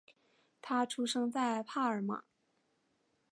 [0.63, 2.23] 他出生在帕尔马。